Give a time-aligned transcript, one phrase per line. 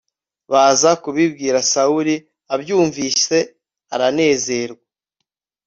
[0.51, 2.15] baza kubibwira sawuli
[2.53, 3.37] abyumvise
[3.93, 4.83] aranezerwa